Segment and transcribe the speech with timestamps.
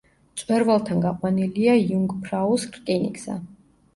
[0.35, 3.37] მწვერვალთან გაყვანილია იუნგფრაუს რკინიგზა.